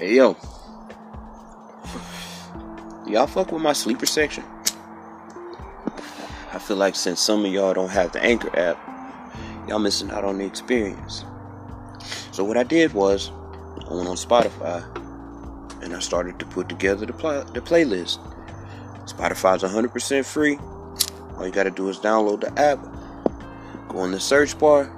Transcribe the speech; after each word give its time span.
Hey 0.00 0.14
yo, 0.14 0.36
y'all 3.04 3.26
fuck 3.26 3.50
with 3.50 3.60
my 3.60 3.72
sleeper 3.72 4.06
section? 4.06 4.44
I 6.52 6.60
feel 6.60 6.76
like 6.76 6.94
since 6.94 7.18
some 7.18 7.44
of 7.44 7.52
y'all 7.52 7.74
don't 7.74 7.88
have 7.88 8.12
the 8.12 8.22
Anchor 8.22 8.56
app, 8.56 8.78
y'all 9.66 9.80
missing 9.80 10.12
out 10.12 10.24
on 10.24 10.38
the 10.38 10.44
experience. 10.44 11.24
So 12.30 12.44
what 12.44 12.56
I 12.56 12.62
did 12.62 12.94
was, 12.94 13.32
I 13.90 13.92
went 13.92 14.06
on 14.06 14.14
Spotify 14.14 14.84
and 15.82 15.92
I 15.92 15.98
started 15.98 16.38
to 16.38 16.46
put 16.46 16.68
together 16.68 17.04
the, 17.04 17.12
pl- 17.12 17.42
the 17.46 17.60
playlist. 17.60 18.20
Spotify's 19.06 19.64
100% 19.64 20.24
free. 20.24 20.60
All 21.36 21.44
you 21.44 21.52
gotta 21.52 21.72
do 21.72 21.88
is 21.88 21.98
download 21.98 22.42
the 22.42 22.56
app, 22.56 22.78
go 23.88 24.04
in 24.04 24.12
the 24.12 24.20
search 24.20 24.56
bar, 24.60 24.88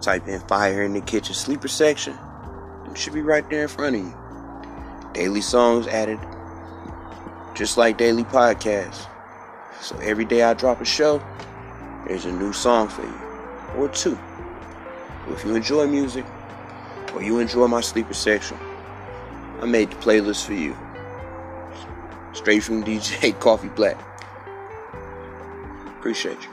type 0.00 0.26
in 0.26 0.40
Fire 0.40 0.82
in 0.84 0.94
the 0.94 1.02
Kitchen 1.02 1.34
Sleeper 1.34 1.68
section, 1.68 2.16
it 2.92 2.98
should 2.98 3.14
be 3.14 3.22
right 3.22 3.48
there 3.48 3.62
in 3.62 3.68
front 3.68 3.96
of 3.96 4.02
you. 4.02 4.21
Daily 5.12 5.42
songs 5.42 5.86
added, 5.88 6.18
just 7.54 7.76
like 7.76 7.98
daily 7.98 8.24
podcasts. 8.24 9.06
So 9.80 9.96
every 9.98 10.24
day 10.24 10.42
I 10.42 10.54
drop 10.54 10.80
a 10.80 10.86
show, 10.86 11.22
there's 12.06 12.24
a 12.24 12.32
new 12.32 12.52
song 12.52 12.88
for 12.88 13.02
you, 13.02 13.20
or 13.76 13.88
two. 13.88 14.18
If 15.28 15.44
you 15.44 15.54
enjoy 15.54 15.86
music, 15.86 16.24
or 17.14 17.22
you 17.22 17.40
enjoy 17.40 17.66
my 17.66 17.82
sleeper 17.82 18.14
section, 18.14 18.56
I 19.60 19.66
made 19.66 19.90
the 19.90 19.96
playlist 19.96 20.46
for 20.46 20.54
you. 20.54 20.76
Straight 22.32 22.62
from 22.62 22.82
DJ 22.82 23.38
Coffee 23.40 23.68
Black. 23.68 23.98
Appreciate 25.98 26.42
you. 26.42 26.51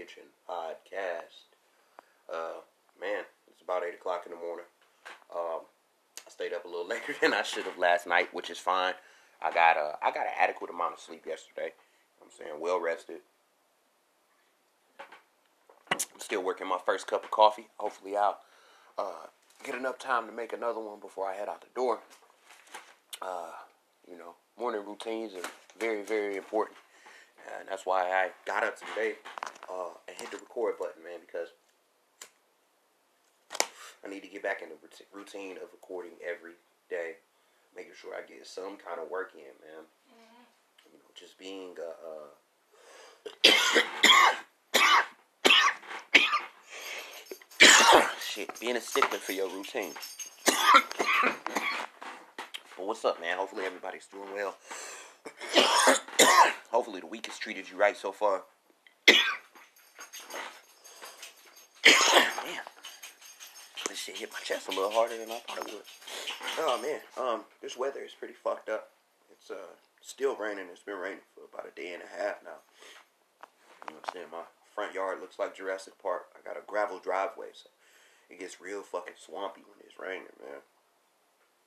Kitchen 0.00 0.22
podcast. 0.48 1.44
Uh, 2.32 2.60
man, 2.98 3.24
it's 3.50 3.60
about 3.60 3.82
8 3.86 3.92
o'clock 3.92 4.22
in 4.24 4.32
the 4.32 4.38
morning. 4.38 4.64
Um, 5.34 5.60
I 6.26 6.30
stayed 6.30 6.54
up 6.54 6.64
a 6.64 6.68
little 6.68 6.88
later 6.88 7.14
than 7.20 7.34
I 7.34 7.42
should 7.42 7.64
have 7.64 7.76
last 7.76 8.06
night, 8.06 8.32
which 8.32 8.48
is 8.48 8.56
fine. 8.56 8.94
I 9.42 9.52
got 9.52 9.76
a, 9.76 9.98
I 10.02 10.10
got 10.10 10.24
an 10.24 10.32
adequate 10.40 10.70
amount 10.70 10.94
of 10.94 11.00
sleep 11.00 11.26
yesterday. 11.26 11.74
I'm 12.22 12.30
saying 12.30 12.58
well 12.58 12.80
rested. 12.80 13.18
I'm 15.92 15.98
still 16.18 16.42
working 16.42 16.66
my 16.66 16.78
first 16.86 17.06
cup 17.06 17.24
of 17.24 17.30
coffee. 17.30 17.66
Hopefully, 17.76 18.16
I'll 18.16 18.38
uh, 18.96 19.26
get 19.62 19.74
enough 19.74 19.98
time 19.98 20.24
to 20.24 20.32
make 20.32 20.54
another 20.54 20.80
one 20.80 20.98
before 20.98 21.28
I 21.28 21.34
head 21.34 21.50
out 21.50 21.60
the 21.60 21.66
door. 21.74 21.98
Uh, 23.20 23.50
you 24.10 24.16
know, 24.16 24.34
morning 24.58 24.80
routines 24.86 25.34
are 25.34 25.50
very, 25.78 26.02
very 26.02 26.36
important. 26.36 26.78
And 27.58 27.68
that's 27.68 27.84
why 27.84 28.04
I 28.04 28.30
got 28.46 28.64
up 28.64 28.76
today 28.78 29.16
uh, 29.70 29.90
and 30.08 30.16
hit 30.18 30.30
the 30.30 30.38
record 30.38 30.78
button, 30.78 31.02
man, 31.04 31.20
because 31.24 31.48
I 34.04 34.08
need 34.08 34.22
to 34.22 34.28
get 34.28 34.42
back 34.42 34.62
in 34.62 34.68
the 34.70 34.76
routine 35.12 35.56
of 35.56 35.70
recording 35.72 36.12
every 36.26 36.52
day, 36.88 37.16
making 37.76 37.92
sure 38.00 38.14
I 38.14 38.22
get 38.26 38.46
some 38.46 38.76
kind 38.76 38.98
of 39.00 39.10
work 39.10 39.32
in, 39.34 39.40
man. 39.42 39.84
You 40.86 40.92
know, 40.98 41.10
just 41.14 41.38
being 41.38 41.76
a. 41.78 41.90
Uh, 42.06 42.28
shit, 48.20 48.58
being 48.60 48.76
a 48.76 48.80
stickler 48.80 49.18
for 49.18 49.32
your 49.32 49.48
routine. 49.50 49.92
but 52.76 52.86
what's 52.86 53.04
up, 53.04 53.20
man? 53.20 53.36
Hopefully 53.36 53.64
everybody's 53.66 54.06
doing 54.06 54.32
well. 54.34 54.56
Hopefully 56.70 57.00
the 57.00 57.06
week 57.06 57.26
has 57.26 57.36
treated 57.38 57.68
you 57.70 57.76
right 57.76 57.96
so 57.96 58.12
far. 58.12 58.44
This 63.90 63.98
shit 63.98 64.16
hit 64.16 64.30
my 64.32 64.38
chest 64.44 64.68
a 64.68 64.70
little 64.70 64.90
harder 64.90 65.18
than 65.18 65.30
I 65.30 65.38
thought 65.40 65.66
it 65.66 65.74
would. 65.74 65.82
Oh 66.58 66.80
man, 66.80 67.00
um, 67.18 67.44
this 67.60 67.76
weather 67.76 68.00
is 68.00 68.14
pretty 68.14 68.34
fucked 68.34 68.68
up. 68.68 68.90
It's 69.32 69.50
uh 69.50 69.74
still 70.00 70.36
raining. 70.36 70.66
It's 70.70 70.82
been 70.82 70.96
raining 70.96 71.26
for 71.34 71.42
about 71.52 71.66
a 71.66 71.74
day 71.74 71.92
and 71.92 72.02
a 72.02 72.22
half 72.22 72.38
now. 72.44 72.62
You 73.88 73.94
know 73.94 74.00
what 74.00 74.08
I'm 74.08 74.14
saying? 74.14 74.26
My 74.30 74.46
front 74.74 74.94
yard 74.94 75.20
looks 75.20 75.38
like 75.38 75.56
Jurassic 75.56 75.94
Park. 76.00 76.26
I 76.36 76.46
got 76.46 76.56
a 76.56 76.64
gravel 76.66 77.00
driveway, 77.00 77.50
so 77.52 77.68
it 78.30 78.38
gets 78.38 78.60
real 78.60 78.82
fucking 78.82 79.18
swampy 79.18 79.62
when 79.66 79.84
it's 79.84 79.98
raining, 79.98 80.30
man. 80.38 80.62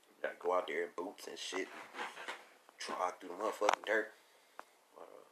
You 0.07 0.15
gotta 0.23 0.39
go 0.39 0.55
out 0.55 0.67
there 0.67 0.83
in 0.83 0.89
boots 0.95 1.27
and 1.27 1.37
shit 1.37 1.67
and 1.67 3.13
through 3.19 3.29
the 3.29 3.35
motherfucking 3.35 3.85
dirt. 3.85 4.11
Uh, 4.97 5.23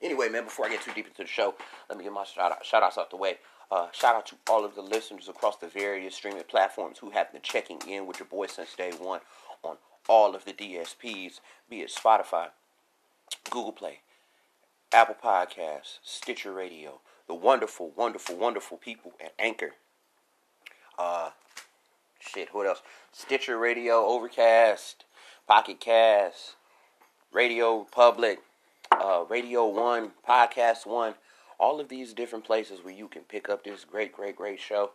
anyway, 0.00 0.28
man, 0.28 0.44
before 0.44 0.66
I 0.66 0.70
get 0.70 0.82
too 0.82 0.92
deep 0.94 1.06
into 1.06 1.22
the 1.22 1.28
show, 1.28 1.54
let 1.88 1.98
me 1.98 2.04
get 2.04 2.12
my 2.12 2.24
shout 2.24 2.52
out, 2.52 2.64
shout 2.64 2.82
outs 2.82 2.98
out 2.98 3.10
the 3.10 3.16
way. 3.16 3.38
Uh, 3.70 3.88
shout 3.92 4.16
out 4.16 4.26
to 4.26 4.36
all 4.48 4.64
of 4.64 4.74
the 4.74 4.82
listeners 4.82 5.28
across 5.28 5.56
the 5.56 5.68
various 5.68 6.14
streaming 6.14 6.42
platforms 6.44 6.98
who 6.98 7.10
have 7.10 7.30
been 7.32 7.42
checking 7.42 7.78
in 7.86 8.06
with 8.06 8.18
your 8.18 8.28
boy 8.28 8.46
since 8.46 8.74
day 8.74 8.92
one 8.98 9.20
on 9.62 9.76
all 10.08 10.34
of 10.34 10.44
the 10.46 10.52
DSPs, 10.52 11.40
be 11.68 11.82
it 11.82 11.90
Spotify, 11.94 12.48
Google 13.50 13.72
Play, 13.72 14.00
Apple 14.92 15.16
Podcasts, 15.22 15.98
Stitcher 16.02 16.52
Radio, 16.52 17.00
the 17.26 17.34
wonderful, 17.34 17.92
wonderful, 17.94 18.36
wonderful 18.36 18.78
people 18.78 19.12
at 19.22 19.34
Anchor. 19.38 19.72
Uh, 20.98 21.30
shit, 22.18 22.54
what 22.54 22.66
else? 22.66 22.80
Stitcher 23.12 23.58
Radio, 23.58 24.06
Overcast, 24.06 25.04
Pocket 25.46 25.78
Cast, 25.78 26.56
Radio 27.32 27.86
Public, 27.92 28.40
uh, 28.90 29.24
Radio 29.28 29.66
One, 29.66 30.12
Podcast 30.26 30.86
One, 30.86 31.14
all 31.58 31.80
of 31.80 31.88
these 31.88 32.12
different 32.12 32.44
places 32.44 32.80
where 32.82 32.94
you 32.94 33.08
can 33.08 33.22
pick 33.22 33.48
up 33.48 33.64
this 33.64 33.84
great, 33.84 34.12
great, 34.12 34.36
great 34.36 34.60
show. 34.60 34.92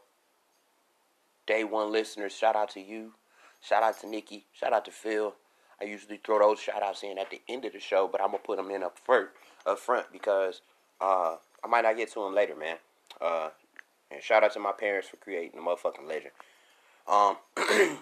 Day 1.45 1.63
one 1.63 1.91
listeners, 1.91 2.33
shout 2.33 2.55
out 2.55 2.69
to 2.71 2.79
you. 2.79 3.13
Shout 3.61 3.83
out 3.83 3.99
to 4.01 4.07
Nikki. 4.07 4.45
Shout 4.53 4.73
out 4.73 4.85
to 4.85 4.91
Phil. 4.91 5.35
I 5.81 5.85
usually 5.85 6.19
throw 6.23 6.39
those 6.39 6.59
shout 6.59 6.81
outs 6.81 7.03
in 7.03 7.17
at 7.17 7.29
the 7.29 7.41
end 7.49 7.65
of 7.65 7.73
the 7.73 7.79
show, 7.79 8.07
but 8.09 8.21
I'm 8.21 8.27
gonna 8.27 8.39
put 8.39 8.57
them 8.57 8.71
in 8.71 8.83
up 8.83 8.97
front, 8.99 9.29
up 9.65 9.79
front 9.79 10.05
because 10.11 10.61
uh, 11.01 11.35
I 11.63 11.67
might 11.67 11.81
not 11.81 11.97
get 11.97 12.11
to 12.13 12.23
them 12.23 12.33
later, 12.33 12.55
man. 12.55 12.77
Uh, 13.19 13.49
and 14.11 14.21
shout 14.21 14.43
out 14.43 14.53
to 14.53 14.59
my 14.59 14.71
parents 14.71 15.09
for 15.09 15.17
creating 15.17 15.51
the 15.55 15.61
motherfucking 15.61 16.07
legend. 16.07 16.31
Um, 17.07 17.37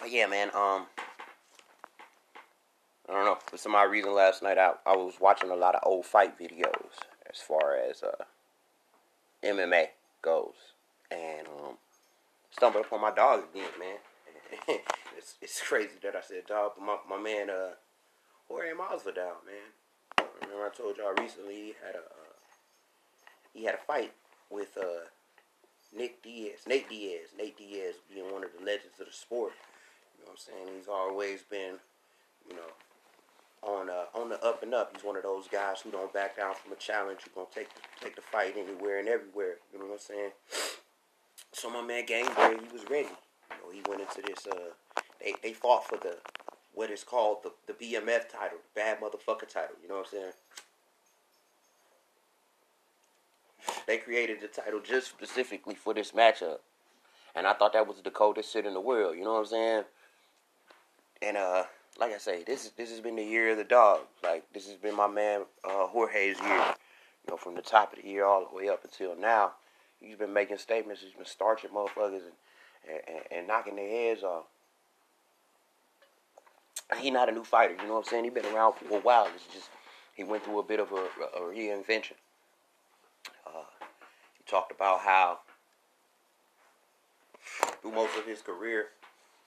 but 0.00 0.10
yeah, 0.10 0.26
man. 0.26 0.48
Um, 0.48 0.86
I 3.08 3.12
don't 3.12 3.24
know. 3.24 3.38
For 3.46 3.56
some 3.56 3.76
odd 3.76 3.90
reason, 3.90 4.12
last 4.12 4.42
night 4.42 4.58
I 4.58 4.72
I 4.84 4.96
was 4.96 5.14
watching 5.20 5.50
a 5.50 5.56
lot 5.56 5.76
of 5.76 5.82
old 5.84 6.06
fight 6.06 6.36
videos 6.38 6.98
as 7.30 7.40
far 7.40 7.76
as 7.76 8.02
uh, 8.02 8.24
MMA 9.44 9.88
goes, 10.22 10.54
and 11.10 11.46
um, 11.46 11.76
stumbled 12.50 12.84
upon 12.86 13.00
my 13.00 13.12
dog 13.12 13.44
again, 13.52 13.70
man. 13.78 13.96
it's 15.16 15.34
it's 15.42 15.60
crazy 15.60 15.96
that 16.02 16.16
I 16.16 16.20
said 16.20 16.46
dog, 16.46 16.72
but 16.76 16.84
my 16.84 17.16
my 17.16 17.22
man 17.22 17.50
uh 17.50 17.74
Jorge 18.48 18.72
Masvidal, 18.72 19.42
man. 19.44 20.26
Remember 20.42 20.66
I 20.66 20.76
told 20.76 20.96
y'all 20.96 21.14
recently 21.20 21.54
he 21.54 21.74
had 21.84 21.94
a 21.94 21.98
uh, 21.98 22.34
he 23.52 23.64
had 23.64 23.74
a 23.74 23.78
fight 23.78 24.12
with 24.50 24.76
uh 24.78 25.06
Nick 25.96 26.22
Diaz, 26.22 26.60
Nate 26.66 26.88
Diaz, 26.88 27.28
Nate 27.36 27.56
Diaz 27.56 27.94
being 28.12 28.32
one 28.32 28.44
of 28.44 28.50
the 28.58 28.64
legends 28.64 29.00
of 29.00 29.06
the 29.06 29.12
sport. 29.12 29.52
You 30.18 30.24
know 30.24 30.32
what 30.32 30.40
I'm 30.48 30.66
saying? 30.66 30.76
He's 30.78 30.88
always 30.88 31.42
been, 31.42 31.76
you 32.48 32.54
know, 32.54 32.70
on 33.66 33.90
uh, 33.90 34.04
on 34.18 34.28
the 34.28 34.42
up 34.44 34.62
and 34.62 34.72
up. 34.72 34.92
He's 34.94 35.04
one 35.04 35.16
of 35.16 35.22
those 35.22 35.48
guys 35.48 35.80
who 35.80 35.90
don't 35.90 36.12
back 36.12 36.36
down 36.36 36.54
from 36.54 36.72
a 36.72 36.76
challenge. 36.76 37.20
Who's 37.24 37.34
gonna 37.34 37.46
take 37.54 37.74
the, 37.74 37.80
take 38.00 38.16
the 38.16 38.22
fight 38.22 38.54
anywhere 38.56 39.00
and 39.00 39.08
everywhere. 39.08 39.56
You 39.72 39.80
know 39.80 39.86
what 39.86 39.94
I'm 39.94 39.98
saying? 39.98 40.30
So 41.52 41.70
my 41.70 41.82
man 41.82 42.06
Gamebred, 42.06 42.60
he 42.60 42.72
was 42.72 42.88
ready. 42.88 43.08
You 43.08 43.56
know, 43.62 43.72
he 43.72 43.82
went 43.88 44.02
into 44.02 44.22
this. 44.22 44.46
Uh, 44.46 44.70
they 45.20 45.34
they 45.42 45.52
fought 45.52 45.86
for 45.86 45.98
the 45.98 46.16
what 46.74 46.90
is 46.90 47.04
called 47.04 47.38
the 47.42 47.52
the 47.66 47.72
BMF 47.72 48.28
title, 48.28 48.58
the 48.58 48.80
bad 48.80 49.00
motherfucker 49.00 49.48
title. 49.48 49.76
You 49.82 49.88
know 49.88 49.96
what 49.96 50.06
I'm 50.12 50.18
saying? 50.20 50.32
They 53.86 53.98
created 53.98 54.40
the 54.40 54.48
title 54.48 54.80
just 54.80 55.08
specifically 55.08 55.74
for 55.74 55.92
this 55.92 56.12
matchup, 56.12 56.58
and 57.34 57.46
I 57.46 57.52
thought 57.52 57.72
that 57.72 57.86
was 57.86 58.00
the 58.02 58.10
coldest 58.10 58.52
shit 58.52 58.66
in 58.66 58.74
the 58.74 58.80
world. 58.80 59.16
You 59.16 59.24
know 59.24 59.34
what 59.34 59.40
I'm 59.40 59.46
saying? 59.46 59.84
And 61.22 61.36
uh, 61.36 61.64
like 61.98 62.12
I 62.12 62.18
say, 62.18 62.42
this 62.44 62.70
this 62.76 62.90
has 62.90 63.00
been 63.00 63.16
the 63.16 63.24
year 63.24 63.50
of 63.50 63.58
the 63.58 63.64
dog. 63.64 64.00
Like 64.22 64.44
this 64.52 64.66
has 64.68 64.76
been 64.76 64.94
my 64.96 65.06
man 65.08 65.42
uh, 65.64 65.86
Jorge's 65.86 66.38
year. 66.40 66.74
You 67.26 67.32
know, 67.32 67.36
from 67.36 67.54
the 67.54 67.62
top 67.62 67.92
of 67.92 68.02
the 68.02 68.08
year 68.08 68.24
all 68.24 68.46
the 68.48 68.56
way 68.56 68.68
up 68.68 68.84
until 68.84 69.16
now, 69.16 69.52
he's 70.00 70.16
been 70.16 70.32
making 70.32 70.58
statements. 70.58 71.02
He's 71.02 71.12
been 71.12 71.24
starching 71.24 71.70
motherfuckers 71.70 72.22
and 72.22 72.32
and, 73.08 73.20
and 73.30 73.48
knocking 73.48 73.76
their 73.76 73.88
heads 73.88 74.22
off. 74.22 74.44
He 76.98 77.10
not 77.10 77.28
a 77.28 77.32
new 77.32 77.44
fighter. 77.44 77.74
You 77.80 77.88
know 77.88 77.94
what 77.94 78.06
I'm 78.06 78.10
saying? 78.10 78.24
He 78.24 78.30
been 78.30 78.46
around 78.46 78.74
for 78.74 78.96
a 78.96 79.00
while. 79.00 79.28
It's 79.34 79.52
just 79.52 79.70
he 80.14 80.24
went 80.24 80.44
through 80.44 80.60
a 80.60 80.62
bit 80.62 80.80
of 80.80 80.92
a, 80.92 81.06
a 81.36 81.40
reinvention. 81.40 82.14
Uh, 83.46 83.64
he 84.36 84.44
talked 84.48 84.70
about 84.70 85.00
how 85.00 85.40
through 87.82 87.92
most 87.92 88.16
of 88.16 88.26
his 88.26 88.40
career, 88.42 88.86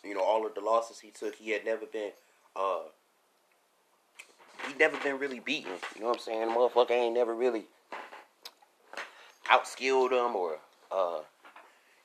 you 0.04 0.14
know, 0.14 0.22
all 0.22 0.46
of 0.46 0.54
the 0.54 0.62
losses 0.62 1.00
he 1.00 1.12
took, 1.12 1.36
he 1.36 1.52
had 1.52 1.66
never 1.66 1.86
been 1.86 2.12
uh, 2.56 2.84
he 4.68 4.74
never 4.76 4.98
been 4.98 5.20
really 5.20 5.40
beaten. 5.40 5.72
You 5.96 6.02
know 6.02 6.08
what 6.10 6.18
I'm 6.18 6.22
saying? 6.22 6.50
Motherfucker 6.50 6.92
ain't 6.92 7.16
never 7.16 7.34
really 7.34 7.66
outskilled 9.50 10.12
him 10.12 10.36
or 10.36 10.60
uh, 10.92 11.20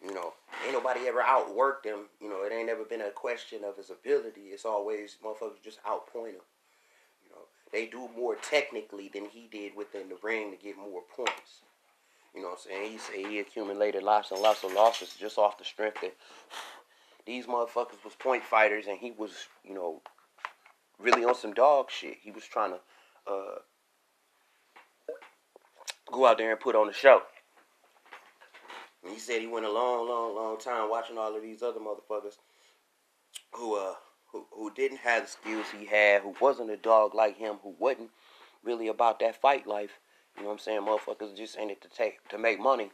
you 0.04 0.14
know, 0.14 0.34
ain't 0.64 0.74
nobody 0.74 1.06
ever 1.08 1.22
outworked 1.22 1.84
him. 1.84 2.00
You 2.20 2.28
know, 2.28 2.42
it 2.42 2.52
ain't 2.52 2.66
never 2.66 2.84
been 2.84 3.00
a 3.00 3.10
question 3.10 3.64
of 3.64 3.76
his 3.76 3.90
ability. 3.90 4.48
It's 4.52 4.64
always 4.64 5.16
motherfuckers 5.24 5.62
just 5.62 5.82
outpoint 5.84 6.34
him. 6.34 6.44
You 7.24 7.30
know, 7.30 7.46
they 7.72 7.86
do 7.86 8.08
more 8.16 8.36
technically 8.36 9.10
than 9.12 9.26
he 9.26 9.48
did 9.50 9.74
within 9.74 10.08
the 10.08 10.18
ring 10.22 10.50
to 10.50 10.62
get 10.62 10.76
more 10.76 11.02
points. 11.16 11.62
You 12.34 12.42
know 12.42 12.48
what 12.48 12.60
I'm 12.66 12.70
saying? 12.70 12.92
He 12.92 12.98
said 12.98 13.30
he 13.30 13.38
accumulated 13.38 14.02
lots 14.02 14.30
and 14.30 14.40
lots 14.40 14.64
of 14.64 14.72
losses 14.72 15.14
just 15.18 15.38
off 15.38 15.56
the 15.56 15.64
strength 15.64 16.00
that 16.02 16.14
these 17.26 17.46
motherfuckers 17.46 18.04
was 18.04 18.14
point 18.18 18.42
fighters 18.42 18.86
and 18.88 18.98
he 18.98 19.12
was, 19.12 19.30
you 19.64 19.72
know, 19.72 20.02
really 20.98 21.24
on 21.24 21.34
some 21.34 21.52
dog 21.52 21.90
shit. 21.90 22.18
He 22.22 22.30
was 22.30 22.44
trying 22.44 22.72
to 22.72 22.80
uh, 23.30 23.58
go 26.12 26.26
out 26.26 26.38
there 26.38 26.50
and 26.50 26.60
put 26.60 26.76
on 26.76 26.88
a 26.88 26.92
show. 26.92 27.22
And 29.02 29.12
he 29.12 29.18
said 29.18 29.40
he 29.40 29.46
went 29.46 29.66
a 29.66 29.72
long, 29.72 30.08
long, 30.08 30.34
long 30.34 30.58
time 30.58 30.88
watching 30.88 31.18
all 31.18 31.34
of 31.34 31.42
these 31.42 31.62
other 31.62 31.80
motherfuckers 31.80 32.38
who 33.52 33.76
uh 33.76 33.94
who, 34.32 34.46
who 34.50 34.72
didn't 34.74 34.98
have 34.98 35.22
the 35.22 35.28
skills 35.28 35.66
he 35.78 35.86
had, 35.86 36.22
who 36.22 36.34
wasn't 36.40 36.70
a 36.70 36.76
dog 36.76 37.14
like 37.14 37.36
him, 37.36 37.56
who 37.62 37.74
wasn't 37.78 38.10
really 38.64 38.88
about 38.88 39.20
that 39.20 39.40
fight 39.40 39.66
life. 39.66 40.00
You 40.36 40.42
know 40.42 40.48
what 40.48 40.54
I'm 40.54 40.58
saying? 40.58 40.80
Motherfuckers 40.80 41.36
just 41.36 41.56
in 41.56 41.70
it 41.70 41.80
to 41.82 41.88
take 41.88 42.26
to 42.30 42.38
make 42.38 42.58
money. 42.58 42.90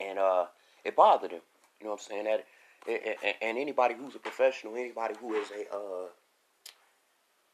And 0.00 0.18
uh 0.18 0.46
it 0.84 0.96
bothered 0.96 1.32
him. 1.32 1.42
You 1.80 1.86
know 1.86 1.92
what 1.92 2.00
I'm 2.00 2.08
saying? 2.08 2.24
That 2.24 2.44
and 3.42 3.58
anybody 3.58 3.94
who's 3.94 4.14
a 4.14 4.18
professional, 4.18 4.76
anybody 4.76 5.14
who 5.20 5.34
is 5.34 5.48
a 5.50 5.74
uh, 5.74 6.06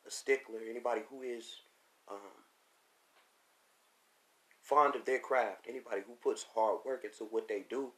a 0.07 0.11
stickler, 0.11 0.61
anybody 0.69 1.03
who 1.09 1.23
is 1.23 1.61
um, 2.11 2.19
fond 4.61 4.95
of 4.95 5.05
their 5.05 5.19
craft, 5.19 5.67
anybody 5.69 6.03
who 6.07 6.15
puts 6.15 6.45
hard 6.55 6.79
work 6.85 7.05
into 7.05 7.25
what 7.25 7.49
they 7.49 7.65
do, 7.69 7.91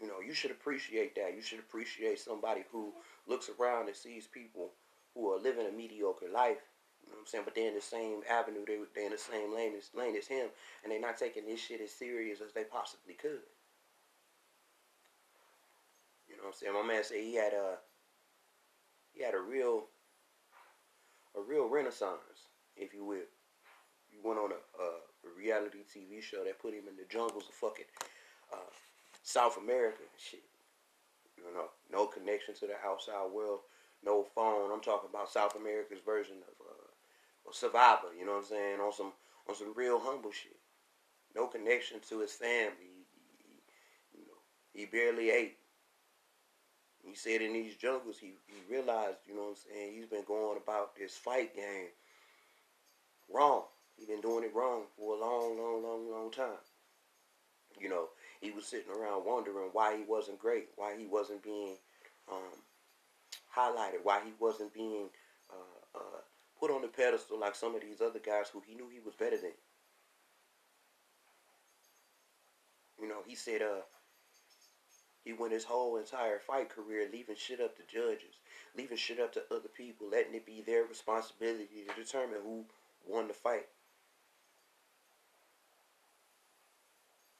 you 0.00 0.06
know, 0.06 0.20
you 0.24 0.32
should 0.32 0.50
appreciate 0.50 1.14
that. 1.16 1.34
You 1.34 1.42
should 1.42 1.58
appreciate 1.58 2.20
somebody 2.20 2.62
who 2.70 2.92
looks 3.26 3.50
around 3.58 3.88
and 3.88 3.96
sees 3.96 4.26
people 4.26 4.70
who 5.14 5.32
are 5.32 5.40
living 5.40 5.66
a 5.66 5.72
mediocre 5.72 6.28
life. 6.32 6.58
You 7.02 7.10
know 7.10 7.16
what 7.16 7.20
I'm 7.22 7.26
saying? 7.26 7.44
But 7.44 7.54
they're 7.54 7.68
in 7.68 7.74
the 7.74 7.80
same 7.80 8.20
avenue, 8.30 8.64
they, 8.66 8.78
they're 8.94 9.06
in 9.06 9.12
the 9.12 9.18
same 9.18 9.54
lane 9.54 9.72
as, 9.76 9.90
lane 9.94 10.16
as 10.16 10.26
him, 10.26 10.48
and 10.82 10.92
they're 10.92 11.00
not 11.00 11.16
taking 11.16 11.46
this 11.46 11.60
shit 11.60 11.80
as 11.80 11.90
serious 11.90 12.40
as 12.40 12.52
they 12.52 12.64
possibly 12.64 13.14
could. 13.14 13.40
You 16.28 16.36
know 16.36 16.42
what 16.44 16.48
I'm 16.48 16.54
saying? 16.54 16.74
My 16.74 16.82
man 16.82 17.02
said 17.02 17.18
he 17.18 17.34
had 17.34 17.54
a 17.54 17.78
he 19.12 19.24
had 19.24 19.34
a 19.34 19.40
real 19.40 19.86
a 21.36 21.40
real 21.40 21.68
renaissance, 21.68 22.48
if 22.76 22.94
you 22.94 23.04
will. 23.04 23.28
You 24.10 24.20
went 24.24 24.38
on 24.38 24.50
a, 24.52 24.82
a, 24.82 24.90
reality 25.36 25.84
TV 25.84 26.22
show 26.22 26.42
that 26.44 26.58
put 26.58 26.72
him 26.74 26.88
in 26.88 26.96
the 26.96 27.04
jungles 27.08 27.44
of 27.48 27.54
fucking 27.54 27.84
uh, 28.52 28.72
South 29.22 29.58
America 29.58 30.02
shit. 30.16 30.42
You 31.36 31.44
know, 31.54 31.68
no 31.92 32.06
connection 32.06 32.54
to 32.56 32.66
the 32.66 32.74
outside 32.84 33.30
world, 33.30 33.60
no 34.04 34.24
phone. 34.34 34.72
I'm 34.72 34.80
talking 34.80 35.10
about 35.10 35.30
South 35.30 35.54
America's 35.54 36.00
version 36.04 36.36
of 36.42 36.66
uh, 36.66 37.52
Survivor. 37.52 38.08
You 38.18 38.26
know 38.26 38.32
what 38.32 38.44
I'm 38.44 38.50
saying? 38.50 38.80
On 38.80 38.92
some 38.92 39.12
on 39.48 39.54
some 39.54 39.72
real 39.76 39.98
humble 40.00 40.32
shit. 40.32 40.58
No 41.36 41.46
connection 41.46 42.00
to 42.08 42.20
his 42.20 42.32
family. 42.32 42.72
He, 42.80 43.06
he, 43.44 44.20
you 44.20 44.26
know, 44.26 44.40
he 44.72 44.86
barely 44.86 45.30
ate. 45.30 45.56
He 47.04 47.14
said 47.14 47.40
in 47.40 47.52
these 47.52 47.76
jungles, 47.76 48.18
he, 48.18 48.34
he 48.46 48.74
realized, 48.74 49.18
you 49.26 49.34
know 49.34 49.42
what 49.42 49.50
I'm 49.50 49.56
saying, 49.56 49.94
he's 49.94 50.06
been 50.06 50.24
going 50.26 50.58
about 50.62 50.96
this 50.96 51.14
fight 51.14 51.54
game 51.54 51.88
wrong. 53.32 53.64
He's 53.96 54.08
been 54.08 54.20
doing 54.20 54.44
it 54.44 54.54
wrong 54.54 54.84
for 54.96 55.16
a 55.16 55.20
long, 55.20 55.58
long, 55.58 55.82
long, 55.82 56.10
long 56.10 56.30
time. 56.30 56.58
You 57.80 57.88
know, 57.88 58.08
he 58.40 58.50
was 58.50 58.66
sitting 58.66 58.90
around 58.92 59.24
wondering 59.24 59.70
why 59.72 59.96
he 59.96 60.02
wasn't 60.02 60.38
great, 60.38 60.68
why 60.76 60.96
he 60.96 61.06
wasn't 61.06 61.42
being 61.42 61.76
um, 62.30 62.62
highlighted, 63.54 64.02
why 64.02 64.20
he 64.24 64.32
wasn't 64.38 64.74
being 64.74 65.08
uh, 65.50 65.98
uh, 65.98 66.20
put 66.58 66.70
on 66.70 66.82
the 66.82 66.88
pedestal 66.88 67.38
like 67.38 67.54
some 67.54 67.74
of 67.74 67.82
these 67.82 68.00
other 68.00 68.18
guys 68.18 68.48
who 68.52 68.62
he 68.66 68.74
knew 68.74 68.88
he 68.88 69.00
was 69.00 69.14
better 69.14 69.36
than. 69.36 69.52
You 73.00 73.08
know, 73.08 73.22
he 73.26 73.36
said 73.36 73.62
uh 73.62 73.82
he 75.28 75.34
went 75.34 75.52
his 75.52 75.64
whole 75.64 75.98
entire 75.98 76.38
fight 76.38 76.70
career 76.70 77.06
leaving 77.12 77.36
shit 77.36 77.60
up 77.60 77.76
to 77.76 77.82
judges, 77.86 78.36
leaving 78.74 78.96
shit 78.96 79.20
up 79.20 79.30
to 79.34 79.42
other 79.50 79.68
people, 79.68 80.08
letting 80.10 80.34
it 80.34 80.46
be 80.46 80.62
their 80.62 80.84
responsibility 80.84 81.84
to 81.86 82.02
determine 82.02 82.38
who 82.42 82.64
won 83.06 83.28
the 83.28 83.34
fight. 83.34 83.66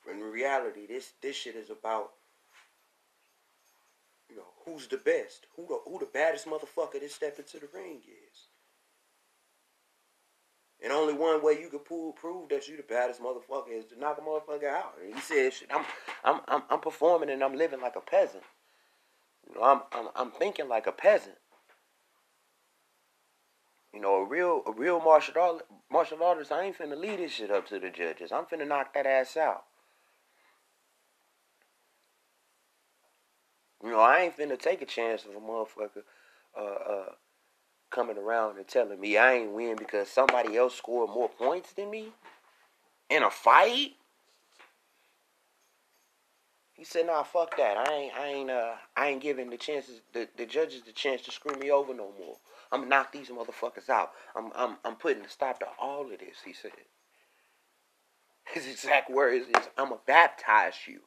In 0.07 0.21
reality, 0.21 0.87
this 0.87 1.13
this 1.23 1.35
shit 1.35 1.57
is 1.57 1.71
about 1.71 2.13
you 4.29 4.37
know 4.37 4.49
who's 4.67 4.87
the 4.87 4.99
best, 4.99 5.47
who 5.57 5.67
the 5.67 5.79
who 5.91 5.99
the 5.99 6.05
baddest 6.13 6.47
motherfucker 6.47 7.01
that 7.01 7.11
step 7.11 7.39
into 7.39 7.59
the 7.59 7.69
ring 7.73 8.01
is. 8.07 8.28
And 10.83 10.93
only 10.93 11.13
one 11.13 11.43
way 11.43 11.59
you 11.61 11.69
can 11.69 11.81
prove, 11.81 12.15
prove 12.17 12.49
that 12.51 12.69
you 12.69 12.77
the 12.77 12.85
baddest 12.85 13.21
motherfucker 13.21 13.73
is 13.73 13.85
to 13.87 13.99
knock 13.99 14.19
a 14.19 14.21
motherfucker 14.21 14.69
out. 14.69 14.95
And 15.03 15.15
he 15.15 15.21
said, 15.21 15.53
Shit, 15.53 15.69
I'm, 15.73 15.85
I'm, 16.25 16.41
I'm, 16.47 16.63
I'm 16.71 16.81
performing 16.81 17.31
and 17.31 17.43
I'm 17.43 17.57
living 17.57 17.81
like 17.81 17.97
a 17.97 18.01
peasant. 18.01 18.45
You 19.49 19.57
know, 19.57 19.65
I'm, 19.65 19.81
I'm, 19.93 20.09
I'm 20.15 20.31
thinking 20.31 20.69
like 20.69 20.87
a 20.87 20.93
peasant. 20.93 21.37
You 23.93 24.01
know, 24.01 24.17
a 24.17 24.25
real, 24.25 24.63
a 24.67 24.73
real 24.73 25.01
martial 25.01 25.35
art, 25.41 25.63
martial 25.91 26.23
artist. 26.23 26.53
I 26.53 26.63
ain't 26.63 26.79
finna 26.79 26.97
lead 26.97 27.19
this 27.19 27.33
shit 27.33 27.51
up 27.51 27.67
to 27.69 27.81
the 27.81 27.91
judges. 27.91 28.31
I'm 28.31 28.45
finna 28.45 28.69
knock 28.69 28.95
that 28.95 29.07
ass 29.07 29.37
out. 29.37 29.65
You 33.83 33.91
know, 33.91 34.01
I 34.01 34.21
ain't 34.21 34.37
finna 34.37 34.59
take 34.59 34.83
a 34.83 34.87
chance 34.87 35.25
of 35.25 35.31
a 35.35 35.41
motherfucker. 35.41 36.03
Uh, 36.57 36.63
uh, 36.63 37.13
coming 37.91 38.19
around 38.19 38.59
and 38.59 38.67
telling 38.67 39.01
me 39.01 39.17
I 39.17 39.35
ain't 39.35 39.53
win 39.53 39.77
because 39.77 40.09
somebody 40.09 40.57
else 40.57 40.77
scored 40.77 41.11
more 41.11 41.29
points 41.29 41.73
than 41.73 41.91
me 41.91 42.13
in 43.11 43.23
a 43.23 43.31
fight. 43.31 43.93
He 46.75 46.85
said, 46.85 47.07
"Nah, 47.07 47.25
fuck 47.25 47.57
that. 47.57 47.77
I 47.77 47.93
ain't, 47.93 48.15
I 48.15 48.27
ain't, 48.27 48.51
uh, 48.51 48.75
I 48.97 49.09
ain't 49.09 49.21
giving 49.21 49.51
the 49.51 49.57
chances, 49.57 50.01
the, 50.13 50.29
the 50.37 50.47
judges 50.47 50.83
the 50.83 50.93
chance 50.93 51.23
to 51.23 51.33
screw 51.33 51.57
me 51.57 51.71
over 51.71 51.93
no 51.93 52.13
more. 52.19 52.37
I'm 52.71 52.81
gonna 52.81 52.91
knock 52.91 53.13
these 53.13 53.31
motherfuckers 53.31 53.89
out. 53.89 54.13
I'm, 54.37 54.53
I'm, 54.55 54.77
I'm 54.85 54.97
putting 54.97 55.25
a 55.25 55.29
stop 55.29 55.59
to 55.61 55.67
all 55.81 56.03
of 56.03 56.19
this." 56.19 56.39
He 56.45 56.53
said. 56.53 56.73
His 58.55 58.67
exact 58.67 59.11
words 59.11 59.47
is, 59.47 59.69
"I'm 59.77 59.89
gonna 59.89 60.01
baptize 60.07 60.87
you." 60.87 61.01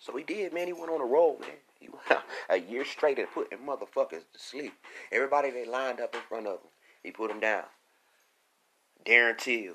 So 0.00 0.16
he 0.16 0.24
did, 0.24 0.52
man. 0.52 0.66
He 0.66 0.72
went 0.72 0.90
on 0.90 1.00
a 1.00 1.04
roll, 1.06 1.38
man. 1.40 1.50
Went 1.88 2.22
a 2.50 2.58
year 2.58 2.84
straight 2.84 3.18
of 3.18 3.32
putting 3.32 3.58
motherfuckers 3.58 4.24
to 4.32 4.38
sleep. 4.38 4.72
Everybody 5.10 5.50
they 5.50 5.64
lined 5.64 6.00
up 6.00 6.14
in 6.14 6.20
front 6.28 6.46
of 6.46 6.54
him, 6.54 6.70
he 7.02 7.10
put 7.10 7.28
them 7.28 7.40
down. 7.40 7.64
Darren 9.04 9.36
Till. 9.36 9.74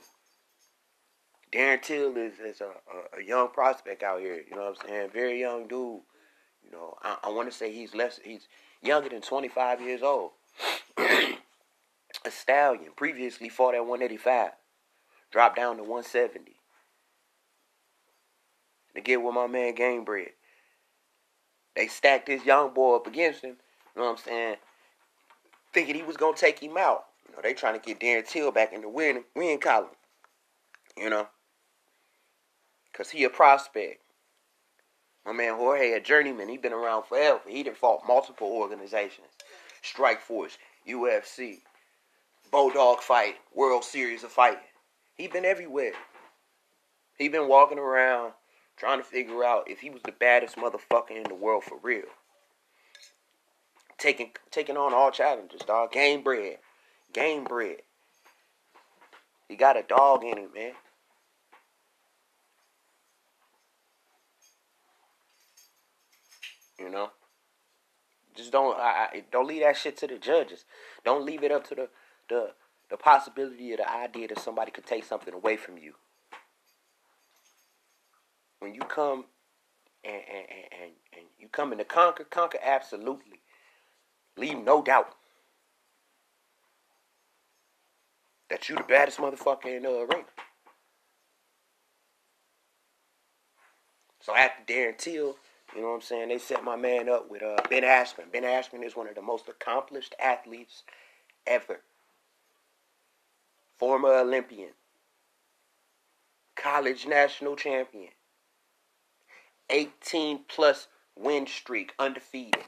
Darren 1.52 1.82
Till 1.82 2.16
is, 2.18 2.40
is 2.40 2.62
a, 2.62 2.66
a, 2.66 3.20
a, 3.20 3.24
young 3.24 3.50
prospect 3.50 4.04
out 4.04 4.20
here. 4.20 4.42
You 4.50 4.56
know 4.56 4.66
what 4.66 4.78
I'm 4.82 4.88
saying? 4.88 5.10
Very 5.14 5.40
young 5.40 5.68
dude. 5.68 6.02
You 6.64 6.72
know, 6.72 6.96
I, 7.02 7.18
I 7.24 7.30
want 7.30 7.50
to 7.50 7.58
say 7.58 7.72
he's 7.72 7.96
less. 7.96 8.20
He's 8.24 8.48
younger 8.82 9.10
than 9.10 9.22
25 9.22 9.82
years 9.82 10.02
old. 10.02 10.32
a 10.98 12.32
stallion. 12.32 12.92
Previously 12.96 13.50
fought 13.50 13.76
at 13.76 13.82
185. 13.82 14.52
Dropped 15.32 15.56
down 15.56 15.78
to 15.78 15.84
170 15.84 16.58
to 18.98 19.02
get 19.02 19.22
with 19.22 19.34
my 19.34 19.48
man 19.48 19.76
Gamebred. 19.76 20.32
They 21.77 21.86
stacked 21.86 22.25
this 22.25 22.43
young 22.43 22.74
boy 22.74 22.96
up 22.96 23.05
against 23.05 23.43
him. 23.43 23.55
You 23.96 24.01
know 24.01 24.07
what 24.07 24.17
I'm 24.17 24.25
saying? 24.25 24.55
Thinking 25.74 25.93
he 25.93 26.01
was 26.01 26.17
gonna 26.17 26.36
take 26.36 26.57
him 26.57 26.75
out. 26.75 27.05
You 27.29 27.36
know, 27.36 27.41
they 27.43 27.53
trying 27.53 27.79
to 27.79 27.86
get 27.86 28.00
Darren 28.00 28.27
Till 28.27 28.51
back 28.51 28.74
in 28.74 28.81
the 28.81 28.89
win 28.89 29.24
win 29.36 29.60
column. 29.60 29.91
You 30.98 31.12
know, 31.12 31.27
cause 32.93 33.12
he 33.12 33.24
a 33.25 33.29
prospect. 33.29 34.01
My 35.24 35.34
man 35.34 35.53
Jorge, 35.55 35.91
a 35.91 36.00
journeyman, 36.00 36.50
he 36.50 36.57
been 36.57 36.74
around 36.74 37.03
forever. 37.03 37.41
He 37.48 37.62
done 37.62 37.75
fought 37.75 38.07
multiple 38.07 38.48
organizations, 38.48 39.27
Strikeforce, 39.84 40.57
UFC, 40.88 41.60
Bodog 42.51 43.01
Fight, 43.01 43.36
World 43.53 43.84
Series 43.84 44.24
of 44.24 44.31
Fighting. 44.31 44.63
He 45.15 45.27
been 45.27 45.46
everywhere. 45.46 45.93
He 47.19 47.27
been 47.27 47.48
walking 47.48 47.77
around 47.77 48.34
trying 48.77 49.00
to 49.00 49.03
figure 49.03 49.43
out 49.43 49.69
if 49.69 49.79
he 49.79 49.89
was 49.89 50.03
the 50.03 50.12
baddest 50.12 50.55
motherfucker 50.55 51.12
in 51.12 51.24
the 51.24 51.36
world 51.36 51.63
for 51.63 51.77
real. 51.81 52.05
Taking 53.98 54.31
taking 54.51 54.77
on 54.77 54.93
all 54.93 55.12
challenges, 55.12 55.62
dog. 55.62 55.91
Gamebred. 55.91 56.57
Game 57.13 57.43
bread. 57.43 57.77
He 59.50 59.55
got 59.55 59.77
a 59.77 59.81
dog 59.81 60.24
in 60.24 60.38
him, 60.38 60.50
man. 60.53 60.74
You 66.77 66.89
know? 66.89 67.12
Just 68.36 68.51
don't 68.51 68.77
I, 68.77 69.07
I, 69.13 69.24
don't 69.31 69.48
leave 69.48 69.63
that 69.63 69.77
shit 69.77 69.98
to 69.98 70.07
the 70.07 70.19
judges. 70.19 70.65
Don't 71.03 71.25
leave 71.25 71.43
it 71.43 71.51
up 71.51 71.67
to 71.69 71.75
the 71.75 71.89
the 72.29 72.51
the 72.91 72.98
possibility 72.98 73.72
of 73.72 73.79
the 73.79 73.91
idea 73.91 74.27
that 74.27 74.39
somebody 74.39 74.69
could 74.69 74.86
take 74.86 75.03
something 75.03 75.34
away 75.34 75.57
from 75.57 75.79
you 75.79 75.96
when 78.60 78.74
you 78.74 78.82
come 78.82 79.26
and, 80.04 80.16
and, 80.16 80.46
and, 80.82 80.92
and 81.14 81.26
you 81.40 81.48
come 81.50 81.72
in 81.72 81.78
to 81.78 81.84
conquer, 81.84 82.24
conquer 82.24 82.60
absolutely. 82.64 83.42
Leave 84.38 84.58
no 84.64 84.82
doubt 84.82 85.14
that 88.50 88.70
you 88.70 88.76
the 88.76 88.84
baddest 88.84 89.18
motherfucker 89.18 89.66
in 89.66 89.84
the 89.84 89.90
arena. 89.90 90.24
So 94.22 94.36
after 94.36 94.62
Darren 94.72 94.98
Till, 94.98 95.38
you 95.76 95.82
know 95.82 95.90
what 95.90 95.96
I'm 95.96 96.02
saying, 96.02 96.30
they 96.30 96.38
set 96.38 96.64
my 96.64 96.76
man 96.76 97.10
up 97.10 97.30
with 97.30 97.44
uh, 97.44 97.58
Ben 97.70 97.84
Askren. 97.84 98.32
Ben 98.32 98.44
Askren 98.44 98.84
is 98.86 98.96
one 98.96 99.08
of 99.08 99.16
the 99.16 99.22
most 99.22 99.48
accomplished 99.48 100.16
athletes 100.22 100.84
ever. 101.46 101.82
Former 103.78 104.14
Olympian. 104.14 104.72
College 106.56 107.06
national 107.08 107.56
champion. 107.56 108.10
18 109.69 110.41
plus 110.47 110.88
win 111.15 111.47
streak, 111.47 111.93
undefeated. 112.00 112.63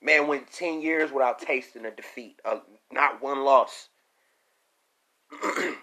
Man 0.00 0.28
went 0.28 0.52
10 0.52 0.82
years 0.82 1.10
without 1.10 1.38
tasting 1.38 1.84
a 1.84 1.90
defeat, 1.90 2.40
uh, 2.44 2.58
not 2.92 3.22
one 3.22 3.44
loss. 3.44 3.88
you 5.42 5.76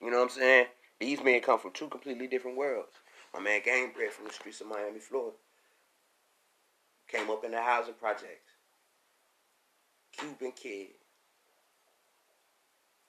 know 0.00 0.18
what 0.18 0.22
I'm 0.22 0.28
saying? 0.30 0.66
These 0.98 1.22
men 1.22 1.40
come 1.40 1.58
from 1.58 1.72
two 1.72 1.88
completely 1.88 2.26
different 2.26 2.56
worlds. 2.56 2.92
My 3.34 3.40
man 3.40 3.60
Gamebred 3.60 4.10
from 4.10 4.26
the 4.26 4.32
streets 4.32 4.60
of 4.60 4.68
Miami, 4.68 5.00
Florida. 5.00 5.36
Came 7.08 7.28
up 7.28 7.44
in 7.44 7.50
the 7.50 7.60
housing 7.60 7.94
projects. 7.94 8.52
Cuban 10.16 10.52
kid. 10.52 10.88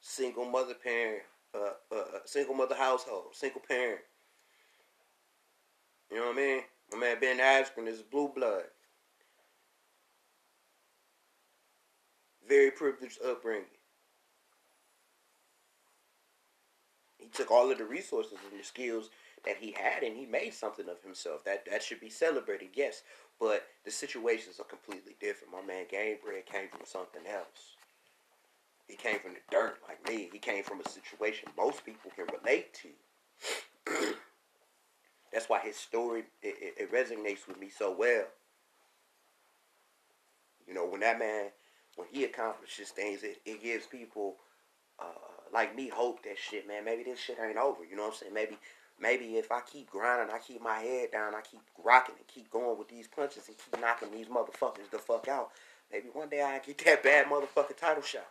Single 0.02 0.46
mother 0.46 0.74
parent 0.74 1.24
a, 1.54 2.28
single 2.28 2.56
mother 2.56 2.76
household, 2.76 3.28
single 3.34 3.62
parent. 3.68 4.02
You 6.12 6.18
know 6.18 6.28
what 6.28 6.38
I 6.38 6.42
mean? 6.42 6.62
My 6.92 6.98
man 6.98 7.18
Ben 7.20 7.38
Askren 7.40 7.88
is 7.88 8.02
blue 8.02 8.32
blood. 8.34 8.64
Very 12.48 12.72
privileged 12.72 13.20
upbringing. 13.26 13.66
He 17.18 17.28
took 17.30 17.50
all 17.50 17.72
of 17.72 17.78
the 17.78 17.86
resources 17.86 18.38
and 18.52 18.60
the 18.60 18.64
skills 18.64 19.10
that 19.46 19.58
he 19.58 19.72
had 19.72 20.04
and 20.04 20.16
he 20.16 20.26
made 20.26 20.54
something 20.54 20.88
of 20.90 21.02
himself. 21.02 21.44
That 21.46 21.66
that 21.72 21.82
should 21.82 22.00
be 22.00 22.10
celebrated, 22.10 22.70
yes. 22.76 23.02
But 23.40 23.64
the 23.86 23.92
situations 23.92 24.60
are 24.60 24.66
completely 24.66 25.16
different. 25.20 25.54
My 25.54 25.62
man 25.62 25.86
Gamebred 25.92 26.46
came 26.46 26.70
from 26.70 26.82
something 26.86 27.24
else. 27.28 27.76
He 28.88 28.96
came 28.96 29.20
from 29.20 29.34
the 29.34 29.40
dirt 29.50 29.78
like 29.88 30.08
me. 30.08 30.30
He 30.32 30.40
came 30.40 30.64
from 30.64 30.82
a 30.82 30.90
situation 30.90 31.50
most 31.58 31.86
people 31.86 32.12
can 32.16 32.26
relate 32.42 32.74
to. 32.74 34.14
That's 35.34 35.50
why 35.50 35.60
his 35.60 35.76
story 35.76 36.26
it, 36.42 36.56
it, 36.62 36.74
it, 36.78 36.92
resonates 36.92 37.48
with 37.48 37.60
me 37.60 37.70
so 37.76 37.92
well. 37.92 38.26
You 40.68 40.74
know, 40.74 40.86
when 40.86 41.00
that 41.00 41.18
man, 41.18 41.48
when 41.96 42.08
he 42.12 42.24
accomplishes 42.24 42.90
things, 42.90 43.24
it, 43.24 43.42
it 43.46 43.64
gives 43.64 43.88
people 43.88 44.36
uh, 45.00 45.06
like 45.52 45.76
me 45.76 45.90
hope 45.90 46.24
that 46.24 46.38
shit, 46.38 46.68
man. 46.68 46.86
Maybe 46.86 47.04
this 47.04 47.20
shit 47.20 47.38
ain't 47.44 47.58
over. 47.58 47.84
You 47.84 47.96
know 47.96 48.04
what 48.04 48.14
I'm 48.14 48.18
saying? 48.20 48.34
Maybe, 48.34 48.58
maybe 49.02 49.38
if 49.38 49.52
I 49.52 49.62
keep 49.62 49.90
grinding, 49.90 50.34
I 50.34 50.40
keep 50.40 50.62
my 50.62 50.80
head 50.80 51.12
down, 51.12 51.34
I 51.34 51.42
keep 51.42 51.62
rocking 51.84 52.16
and 52.18 52.28
keep 52.28 52.52
going 52.52 52.78
with 52.78 52.90
these 52.90 53.08
punches 53.08 53.48
and 53.48 53.58
keep 53.58 53.82
knocking 53.82 54.12
these 54.12 54.28
motherfuckers 54.28 54.90
the 54.92 55.00
fuck 55.00 55.28
out. 55.28 55.50
Maybe 55.92 56.10
one 56.14 56.30
day 56.30 56.42
I 56.42 56.60
get 56.60 56.78
that 56.86 57.04
bad 57.04 57.26
motherfucking 57.26 57.78
title 57.78 58.04
shot. 58.04 58.28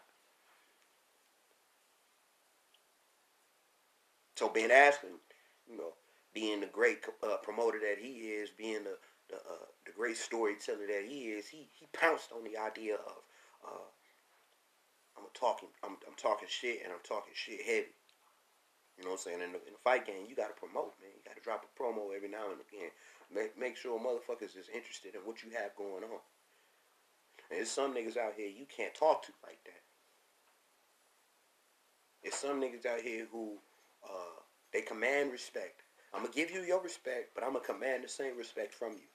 So 4.35 4.49
Ben 4.49 4.71
Askren, 4.71 5.21
you 5.69 5.77
know, 5.77 5.93
being 6.35 6.61
the 6.61 6.67
great 6.67 7.05
uh, 7.23 7.37
promoter 7.43 7.79
that 7.81 7.99
he 7.99 8.33
is, 8.33 8.51
being 8.51 8.85
the 8.85 8.97
the, 9.29 9.37
uh, 9.37 9.67
the 9.87 9.93
great 9.93 10.17
storyteller 10.17 10.87
that 10.87 11.05
he 11.09 11.33
is, 11.33 11.49
he 11.49 11.69
he 11.79 11.87
pounced 11.93 12.33
on 12.33 12.45
the 12.45 12.57
idea 12.57 12.95
of 12.95 13.21
uh, 13.67 13.89
I'm 15.17 15.25
talking 15.35 15.69
I'm, 15.85 15.97
I'm 16.07 16.17
talking 16.17 16.49
shit 16.49 16.81
and 16.85 16.93
I'm 16.93 17.05
talking 17.07 17.33
shit 17.35 17.61
heavy. 17.63 17.95
You 18.99 19.05
know 19.05 19.17
what 19.17 19.25
I'm 19.25 19.33
saying? 19.33 19.41
In 19.41 19.53
the, 19.53 19.61
in 19.65 19.73
the 19.73 19.83
fight 19.83 20.07
game, 20.07 20.29
you 20.29 20.37
got 20.37 20.53
to 20.53 20.61
promote, 20.61 20.93
man. 21.01 21.17
You 21.17 21.25
got 21.25 21.37
to 21.37 21.41
drop 21.41 21.65
a 21.65 21.71
promo 21.73 22.15
every 22.15 22.29
now 22.29 22.53
and 22.53 22.61
again. 22.61 22.93
Make 23.33 23.59
make 23.59 23.77
sure 23.77 23.99
motherfuckers 23.99 24.57
is 24.57 24.69
interested 24.73 25.15
in 25.15 25.23
what 25.25 25.43
you 25.43 25.51
have 25.57 25.77
going 25.77 26.05
on. 26.05 26.21
And 27.49 27.59
there's 27.59 27.71
some 27.71 27.95
niggas 27.95 28.17
out 28.17 28.35
here 28.37 28.49
you 28.49 28.67
can't 28.69 28.95
talk 28.95 29.25
to 29.27 29.33
like 29.43 29.61
that. 29.65 29.83
There's 32.23 32.35
some 32.35 32.61
niggas 32.61 32.87
out 32.87 33.01
here 33.01 33.27
who 33.33 33.59
uh, 34.05 34.41
they 34.73 34.83
command 34.83 35.33
respect. 35.33 35.83
I'm 36.15 36.23
gonna 36.23 36.33
give 36.35 36.51
you 36.51 36.63
your 36.63 36.83
respect, 36.83 37.35
but 37.35 37.45
I'm 37.45 37.55
gonna 37.55 37.65
command 37.65 38.05
the 38.05 38.09
same 38.09 38.37
respect 38.37 38.75
from 38.75 38.93
you. 38.93 39.09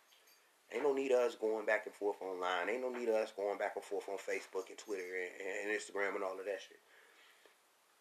Ain't 0.73 0.83
no 0.83 0.93
need 0.93 1.11
us 1.11 1.35
going 1.35 1.65
back 1.65 1.85
and 1.85 1.95
forth 1.95 2.17
online. 2.21 2.69
Ain't 2.69 2.81
no 2.81 2.89
need 2.89 3.09
us 3.09 3.31
going 3.35 3.57
back 3.57 3.73
and 3.75 3.83
forth 3.83 4.09
on 4.09 4.17
Facebook 4.17 4.69
and 4.69 4.77
Twitter 4.77 5.03
and, 5.03 5.69
and 5.69 5.79
Instagram 5.79 6.15
and 6.15 6.23
all 6.23 6.37
of 6.37 6.45
that 6.45 6.59
shit. 6.67 6.79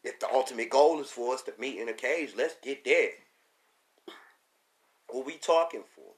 If 0.02 0.19
the 0.21 0.28
ultimate 0.33 0.71
goal 0.71 1.00
is 1.00 1.11
for 1.11 1.35
us 1.35 1.43
to 1.43 1.52
meet 1.59 1.78
in 1.78 1.88
a 1.88 1.93
cage, 1.93 2.33
let's 2.37 2.57
get 2.62 2.85
there. 2.85 3.11
What 5.09 5.26
we 5.26 5.37
talking 5.37 5.85
for? 5.95 6.12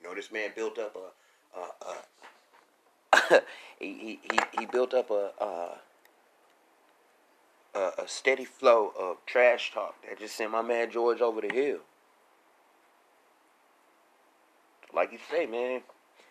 You 0.00 0.08
know, 0.08 0.14
this 0.14 0.32
man 0.32 0.50
built 0.54 0.78
up 0.78 0.96
a, 0.96 1.58
a, 1.58 1.62
a 3.30 3.42
he, 3.78 4.18
he, 4.30 4.40
he 4.58 4.66
built 4.66 4.94
up 4.94 5.10
a, 5.10 5.30
a, 5.40 5.78
a 7.74 8.04
steady 8.06 8.44
flow 8.44 8.92
of 8.98 9.16
trash 9.26 9.72
talk 9.72 9.94
that 10.08 10.18
just 10.18 10.36
sent 10.36 10.50
my 10.50 10.62
man 10.62 10.90
George 10.90 11.20
over 11.20 11.40
the 11.40 11.52
hill. 11.52 11.78
Like 14.94 15.12
you 15.12 15.18
say, 15.30 15.46
man, 15.46 15.80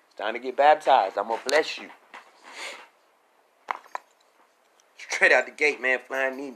it's 0.07 0.15
time 0.17 0.33
to 0.33 0.39
get 0.39 0.55
baptized. 0.55 1.17
I'm 1.17 1.27
gonna 1.27 1.41
bless 1.47 1.77
you. 1.77 1.89
Straight 4.97 5.31
out 5.31 5.45
the 5.45 5.51
gate, 5.51 5.81
man, 5.81 5.99
flying 6.07 6.37
knee. 6.37 6.53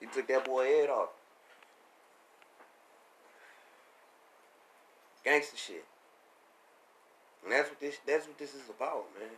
He 0.00 0.06
took 0.06 0.26
that 0.28 0.44
boy 0.44 0.64
head 0.64 0.90
off. 0.90 1.10
Gangster 5.24 5.56
shit. 5.56 5.84
And 7.44 7.52
that's 7.52 7.68
what 7.68 7.80
this 7.80 7.96
that's 8.06 8.26
what 8.26 8.38
this 8.38 8.54
is 8.54 8.68
about, 8.68 9.04
man. 9.18 9.28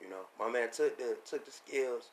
You 0.00 0.08
know, 0.08 0.26
my 0.38 0.50
man 0.50 0.70
took 0.70 0.96
the 0.98 1.16
took 1.24 1.44
the 1.44 1.50
skills, 1.50 2.04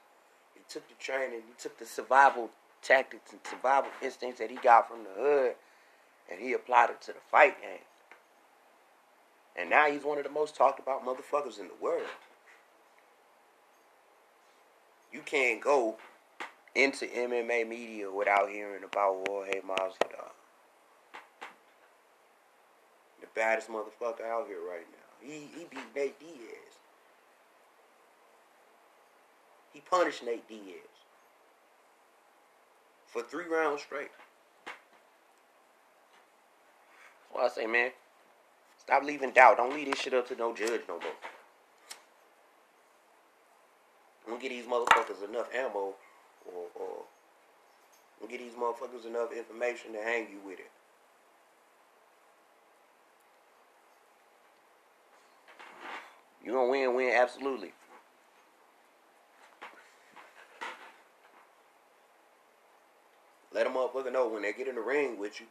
he 0.53 0.61
took 0.67 0.87
the 0.87 0.95
training, 0.95 1.41
he 1.47 1.53
took 1.57 1.77
the 1.77 1.85
survival 1.85 2.49
tactics 2.81 3.31
and 3.31 3.41
survival 3.43 3.89
instincts 4.01 4.39
that 4.39 4.49
he 4.49 4.57
got 4.57 4.87
from 4.87 5.03
the 5.03 5.21
hood, 5.21 5.55
and 6.31 6.39
he 6.39 6.53
applied 6.53 6.89
it 6.89 7.01
to 7.01 7.13
the 7.13 7.19
fight 7.31 7.61
game. 7.61 7.79
And 9.55 9.69
now 9.69 9.89
he's 9.89 10.03
one 10.03 10.17
of 10.17 10.23
the 10.23 10.29
most 10.29 10.55
talked 10.55 10.79
about 10.79 11.05
motherfuckers 11.05 11.59
in 11.59 11.67
the 11.67 11.73
world. 11.79 12.03
You 15.13 15.21
can't 15.21 15.61
go 15.61 15.95
into 16.75 17.05
MMA 17.05 17.67
media 17.67 18.11
without 18.11 18.49
hearing 18.49 18.83
about 18.83 19.27
Jorge 19.27 19.61
Masvidal. 19.61 20.31
The 23.21 23.27
baddest 23.33 23.69
motherfucker 23.69 24.25
out 24.25 24.47
here 24.47 24.59
right 24.67 24.85
now. 24.91 25.27
He 25.27 25.47
he 25.57 25.65
beat 25.69 25.95
Nate 25.95 26.19
Diaz. 26.19 26.75
He 29.75 29.81
punished 29.81 30.23
Nate 30.23 30.47
Diaz 30.47 30.87
for 33.07 33.21
three 33.21 33.43
rounds 33.43 33.81
straight. 33.81 34.07
That's 34.65 34.77
why 37.33 37.43
I 37.43 37.49
say, 37.49 37.69
man, 37.69 37.91
stop 38.77 39.03
leaving 39.03 39.31
doubt. 39.31 39.57
Don't 39.57 39.73
leave 39.73 39.87
this 39.87 39.99
shit 39.99 40.13
up 40.13 40.29
to 40.29 40.35
no 40.37 40.55
judge 40.55 40.83
no 40.87 40.93
more. 40.93 41.11
Don't 44.25 44.41
get 44.41 44.47
these 44.47 44.63
motherfuckers 44.63 45.27
enough 45.27 45.53
ammo 45.53 45.93
or, 46.45 46.67
or 46.75 47.03
don't 48.21 48.31
get 48.31 48.39
these 48.39 48.53
motherfuckers 48.53 49.05
enough 49.05 49.33
information 49.33 49.91
to 49.91 50.01
hang 50.01 50.29
you 50.31 50.39
with 50.45 50.59
it. 50.59 50.71
You 56.45 56.53
gonna 56.53 56.69
win, 56.69 56.95
win, 56.95 57.13
absolutely. 57.13 57.73
Let 63.55 63.67
a 63.67 63.69
motherfucker 63.69 64.04
know 64.15 64.27
when 64.27 64.41
they 64.41 64.53
get 64.53 64.67
in 64.67 64.75
the 64.75 64.81
ring 64.81 65.19
with 65.19 65.39
you. 65.39 65.45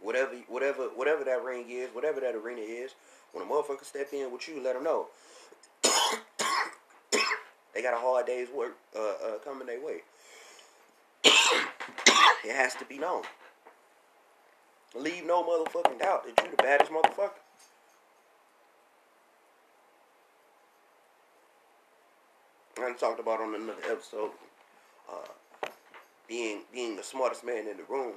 Whatever, 0.00 0.32
whatever, 0.48 0.88
whatever 0.96 1.22
that 1.24 1.44
ring 1.44 1.66
is, 1.70 1.88
whatever 1.94 2.20
that 2.20 2.34
arena 2.34 2.60
is, 2.60 2.94
when 3.32 3.46
a 3.46 3.48
motherfucker 3.48 3.84
step 3.84 4.12
in 4.12 4.32
with 4.32 4.48
you, 4.48 4.60
let 4.60 4.74
them 4.74 4.82
know. 4.82 5.06
they 7.72 7.82
got 7.82 7.94
a 7.94 7.98
hard 7.98 8.26
day's 8.26 8.48
work 8.50 8.76
uh, 8.96 9.00
uh, 9.00 9.38
coming 9.44 9.66
their 9.66 9.80
way. 9.80 10.02
it 11.24 12.56
has 12.56 12.74
to 12.74 12.84
be 12.84 12.98
known. 12.98 13.22
Leave 14.96 15.24
no 15.24 15.44
motherfucking 15.44 16.00
doubt 16.00 16.24
that 16.24 16.44
you 16.44 16.50
the 16.50 16.56
baddest 16.62 16.90
motherfucker. 16.90 17.30
I 22.78 22.92
talked 22.94 23.20
about 23.20 23.40
on 23.40 23.54
another 23.54 23.78
episode. 23.88 24.32
Uh, 25.08 25.28
being 26.32 26.62
being 26.72 26.96
the 26.96 27.02
smartest 27.02 27.44
man 27.44 27.68
in 27.68 27.76
the 27.76 27.82
room, 27.90 28.14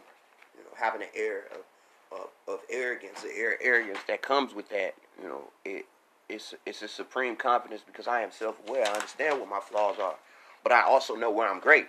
you 0.58 0.64
know, 0.64 0.70
having 0.78 1.02
an 1.02 1.10
air 1.14 1.44
of 1.52 2.18
of, 2.18 2.30
of 2.48 2.60
arrogance, 2.70 3.22
the 3.24 3.38
air 3.38 3.62
arrogance 3.62 4.00
that 4.08 4.22
comes 4.22 4.54
with 4.54 4.70
that, 4.70 4.94
you 5.22 5.28
know, 5.28 5.42
it 5.66 5.86
it's 6.30 6.54
it's 6.66 6.82
a 6.82 6.88
supreme 6.88 7.36
confidence 7.36 7.82
because 7.86 8.08
I 8.08 8.22
am 8.22 8.32
self 8.32 8.56
aware. 8.70 8.88
I 8.88 8.94
understand 8.94 9.42
what 9.42 9.50
my 9.50 9.60
flaws 9.60 9.98
are, 10.02 10.16
but 10.64 10.72
I 10.72 10.84
also 10.84 11.16
know 11.16 11.30
where 11.30 11.50
I'm 11.50 11.60
great. 11.60 11.88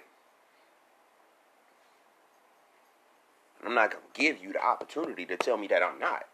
I'm 3.65 3.75
not 3.75 3.93
gonna 3.93 4.03
give 4.12 4.43
you 4.43 4.53
the 4.53 4.65
opportunity 4.65 5.27
to 5.27 5.37
tell 5.37 5.57
me 5.57 5.69
that 5.69 5.81
I'm 5.81 6.01
not. 6.01 6.25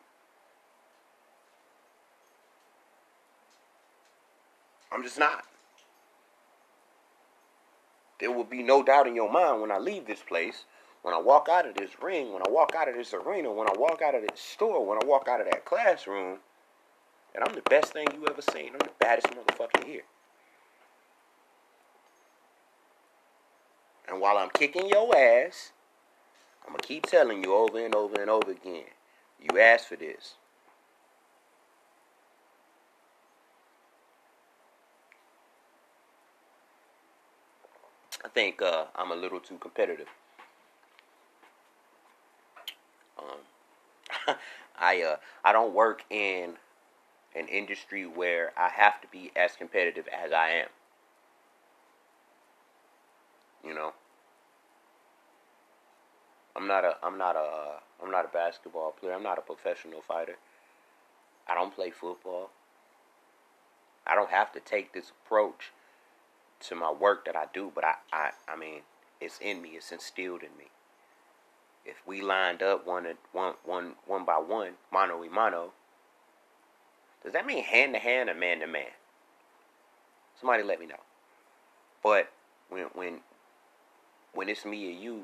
I'm 4.90 5.02
just 5.02 5.18
not. 5.18 5.44
There 8.22 8.30
will 8.30 8.44
be 8.44 8.62
no 8.62 8.85
doubt 8.85 9.08
in 9.08 9.16
your 9.16 9.32
mind 9.32 9.61
when 9.61 9.72
I 9.72 9.78
leave 9.78 10.06
this 10.06 10.22
place, 10.22 10.64
when 11.02 11.12
I 11.12 11.18
walk 11.18 11.48
out 11.50 11.66
of 11.66 11.74
this 11.74 11.90
ring, 12.00 12.32
when 12.32 12.40
I 12.46 12.50
walk 12.50 12.72
out 12.72 12.88
of 12.88 12.94
this 12.94 13.12
arena, 13.12 13.50
when 13.50 13.66
I 13.66 13.72
walk 13.76 14.00
out 14.00 14.14
of 14.14 14.22
this 14.22 14.38
store, 14.38 14.87
when 14.87 14.96
I 15.02 15.04
walk 15.04 15.26
out 15.26 15.40
of 15.40 15.50
that 15.50 15.64
classroom, 15.64 16.38
that 17.35 17.42
I'm 17.44 17.52
the 17.52 17.62
best 17.62 17.92
thing 17.92 18.06
you 18.14 18.24
ever 18.30 18.40
seen. 18.40 18.74
I'm 18.74 18.78
the 18.78 18.92
baddest 19.00 19.26
motherfucker 19.26 19.85
here. 19.85 20.02
And 24.08 24.20
while 24.20 24.38
I'm 24.38 24.50
kicking 24.50 24.88
your 24.88 25.16
ass, 25.16 25.72
I'm 26.64 26.74
gonna 26.74 26.82
keep 26.85 27.06
telling 27.06 27.42
you 27.42 27.52
over 27.52 27.85
and 27.85 27.92
over 27.92 28.20
and 28.20 28.30
over 28.30 28.52
again. 28.52 28.85
You 29.40 29.58
asked 29.58 29.88
for 29.88 29.96
this. 29.96 30.35
I 38.24 38.28
think 38.28 38.62
uh, 38.62 38.85
I'm 38.94 39.11
a 39.11 39.16
little 39.16 39.40
too 39.40 39.58
competitive. 39.58 40.08
Um, 43.18 44.37
I 44.78 45.02
uh, 45.02 45.16
I 45.44 45.52
don't 45.52 45.74
work 45.74 46.04
in 46.11 46.54
an 47.35 47.48
industry 47.48 48.06
where 48.06 48.52
I 48.56 48.68
have 48.68 49.00
to 49.00 49.08
be 49.08 49.32
as 49.35 49.52
competitive 49.56 50.06
as 50.08 50.32
I 50.32 50.50
am. 50.50 50.68
You 53.64 53.74
know, 53.74 53.92
I'm 56.56 56.66
not 56.66 56.85
a 56.85 56.96
I'm 57.02 57.18
not 57.18 57.37
a 57.37 57.80
I'm 58.02 58.11
not 58.11 58.24
a 58.24 58.28
basketball 58.28 58.92
player. 58.92 59.14
I'm 59.14 59.22
not 59.22 59.38
a 59.38 59.42
professional 59.42 60.00
fighter. 60.00 60.37
I 61.48 61.54
don't 61.54 61.74
play 61.74 61.90
football. 61.90 62.50
I 64.06 64.14
don't 64.14 64.30
have 64.30 64.52
to 64.52 64.61
take 64.61 64.92
this 64.92 65.11
approach 65.24 65.72
to 66.62 66.75
my 66.75 66.90
work 66.92 67.25
that 67.27 67.37
I 67.37 67.46
do, 67.53 67.72
but 67.75 67.85
I, 67.85 67.94
I, 68.12 68.31
I 68.48 68.57
mean, 68.57 68.81
it's 69.20 69.38
in 69.40 69.62
me. 69.62 69.70
It's 69.70 69.92
instilled 69.92 70.42
in 70.42 70.57
me. 70.59 70.66
If 71.85 71.96
we 72.07 72.22
lined 72.22 72.62
up 72.62 72.87
one, 72.87 73.07
one, 73.33 73.55
one, 73.64 73.92
one 74.07 74.25
by 74.25 74.38
one, 74.38 74.72
mano 74.92 75.18
y 75.20 75.29
mano, 75.29 75.72
does 77.25 77.33
that 77.33 77.46
mean 77.46 77.64
hand 77.64 77.94
to 77.94 78.01
hand 78.01 78.31
or 78.31 78.35
man 78.35 78.61
to 78.61 78.66
man? 78.66 78.87
Somebody 80.40 80.62
let 80.62 80.81
me 80.81 80.87
know. 80.87 81.01
But 82.03 82.33
when, 82.68 82.85
when, 82.94 83.20
when 84.35 84.48
it's 84.48 84.64
me 84.64 84.88
or 84.88 84.92
you, 84.92 85.22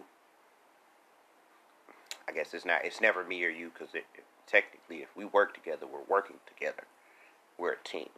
I 2.28 2.32
guess 2.32 2.52
it's 2.54 2.64
not. 2.64 2.84
It's 2.84 3.00
never 3.00 3.24
me 3.24 3.44
or 3.44 3.48
you 3.48 3.70
because 3.72 3.94
technically, 4.46 4.98
if 4.98 5.16
we 5.16 5.24
work 5.24 5.54
together, 5.54 5.86
we're 5.86 6.04
working 6.08 6.36
together. 6.46 6.84
we're 7.58 7.72
a 7.72 7.84
team. 7.84 8.10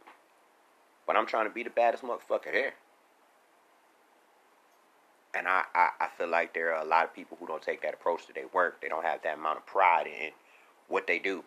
But 1.07 1.15
I'm 1.15 1.25
trying 1.25 1.45
to 1.47 1.53
be 1.53 1.63
the 1.63 1.69
baddest 1.69 2.03
motherfucker 2.03 2.51
there. 2.51 2.73
And 5.33 5.47
I, 5.47 5.63
I, 5.73 5.89
I 6.01 6.07
feel 6.17 6.27
like 6.27 6.53
there 6.53 6.73
are 6.73 6.83
a 6.83 6.87
lot 6.87 7.05
of 7.05 7.13
people 7.13 7.37
who 7.39 7.47
don't 7.47 7.61
take 7.61 7.81
that 7.83 7.93
approach 7.93 8.27
to 8.27 8.33
their 8.33 8.47
work. 8.53 8.81
They 8.81 8.89
don't 8.89 9.05
have 9.05 9.21
that 9.23 9.37
amount 9.37 9.59
of 9.59 9.65
pride 9.65 10.07
in 10.07 10.31
what 10.87 11.07
they 11.07 11.19
do. 11.19 11.43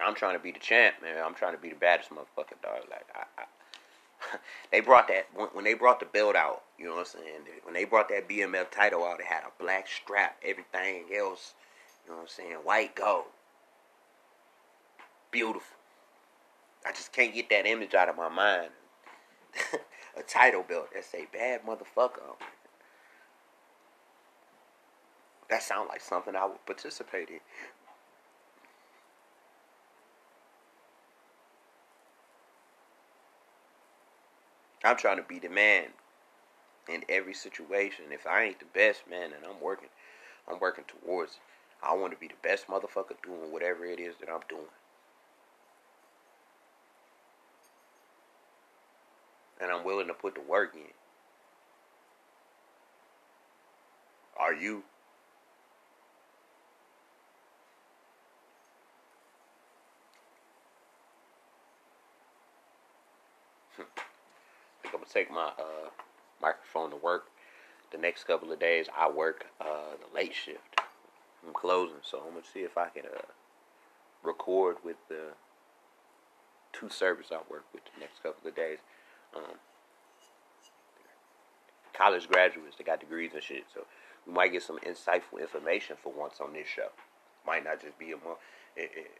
I'm 0.00 0.14
trying 0.14 0.36
to 0.36 0.42
be 0.42 0.52
the 0.52 0.60
champ, 0.60 0.96
man. 1.02 1.22
I'm 1.24 1.34
trying 1.34 1.54
to 1.54 1.60
be 1.60 1.70
the 1.70 1.74
baddest 1.74 2.10
motherfucker, 2.10 2.60
dog. 2.62 2.82
Like 2.88 3.06
I, 3.14 3.42
I 3.42 3.44
they 4.72 4.80
brought 4.80 5.08
that 5.08 5.26
when, 5.34 5.48
when, 5.48 5.64
they 5.64 5.74
brought 5.74 6.00
the 6.00 6.06
belt 6.06 6.36
out. 6.36 6.62
You 6.78 6.86
know 6.86 6.92
what 6.92 7.00
I'm 7.14 7.20
saying? 7.20 7.40
When 7.64 7.74
they 7.74 7.84
brought 7.84 8.08
that 8.10 8.28
BMF 8.28 8.70
title 8.70 9.04
out, 9.04 9.20
it 9.20 9.26
had 9.26 9.42
a 9.42 9.62
black 9.62 9.88
strap. 9.88 10.36
Everything 10.44 11.04
else, 11.16 11.54
you 12.04 12.10
know 12.10 12.16
what 12.16 12.22
I'm 12.22 12.28
saying? 12.28 12.52
White 12.64 12.94
gold, 12.94 13.24
beautiful. 15.30 15.77
I 16.88 16.92
just 16.92 17.12
can't 17.12 17.34
get 17.34 17.50
that 17.50 17.66
image 17.66 17.94
out 17.94 18.08
of 18.08 18.16
my 18.16 18.30
mind. 18.30 18.70
a 20.16 20.22
title 20.22 20.64
belt 20.66 20.88
that 20.94 21.04
say 21.04 21.26
"bad 21.30 21.60
motherfucker." 21.66 22.36
That 25.50 25.62
sounds 25.62 25.90
like 25.90 26.00
something 26.00 26.34
I 26.34 26.46
would 26.46 26.64
participate 26.64 27.28
in. 27.28 27.40
I'm 34.82 34.96
trying 34.96 35.18
to 35.18 35.22
be 35.22 35.38
the 35.38 35.50
man 35.50 35.88
in 36.88 37.04
every 37.10 37.34
situation. 37.34 38.06
If 38.12 38.26
I 38.26 38.44
ain't 38.44 38.60
the 38.60 38.66
best 38.72 39.02
man, 39.10 39.32
and 39.34 39.44
I'm 39.44 39.60
working, 39.60 39.90
I'm 40.50 40.58
working 40.58 40.84
towards. 40.86 41.32
It. 41.32 41.38
I 41.82 41.94
want 41.94 42.14
to 42.14 42.18
be 42.18 42.28
the 42.28 42.34
best 42.42 42.66
motherfucker 42.66 43.22
doing 43.22 43.52
whatever 43.52 43.84
it 43.84 44.00
is 44.00 44.14
that 44.20 44.30
I'm 44.30 44.40
doing. 44.48 44.64
And 49.60 49.70
I'm 49.70 49.84
willing 49.84 50.06
to 50.06 50.14
put 50.14 50.34
the 50.34 50.40
work 50.40 50.74
in. 50.74 50.92
Are 54.38 54.54
you? 54.54 54.84
I 63.76 63.82
think 63.82 63.88
I'm 64.86 64.92
gonna 64.92 65.06
take 65.12 65.30
my 65.30 65.50
uh, 65.58 65.90
microphone 66.40 66.90
to 66.90 66.96
work. 66.96 67.26
The 67.90 67.98
next 67.98 68.24
couple 68.24 68.52
of 68.52 68.60
days, 68.60 68.86
I 68.96 69.10
work 69.10 69.46
uh, 69.60 69.96
the 69.98 70.14
late 70.14 70.34
shift. 70.34 70.80
I'm 71.46 71.52
closing, 71.52 71.96
so 72.02 72.18
I'm 72.18 72.34
gonna 72.34 72.44
see 72.52 72.60
if 72.60 72.78
I 72.78 72.88
can 72.90 73.06
uh, 73.06 73.22
record 74.22 74.76
with 74.84 74.96
the 75.08 75.32
two 76.72 76.88
service 76.88 77.28
I 77.32 77.38
work 77.50 77.64
with 77.72 77.82
the 77.84 78.00
next 78.00 78.22
couple 78.22 78.48
of 78.48 78.54
days. 78.54 78.78
Um, 79.36 79.58
college 81.92 82.28
graduates, 82.28 82.76
that 82.76 82.86
got 82.86 83.00
degrees 83.00 83.32
and 83.34 83.42
shit, 83.42 83.64
so 83.72 83.84
we 84.26 84.32
might 84.32 84.52
get 84.52 84.62
some 84.62 84.78
insightful 84.78 85.40
information 85.40 85.96
for 86.02 86.12
once 86.12 86.40
on 86.40 86.52
this 86.52 86.68
show. 86.68 86.88
Might 87.46 87.64
not 87.64 87.80
just 87.80 87.98
be 87.98 88.12
a 88.12 88.16
month. 88.16 88.38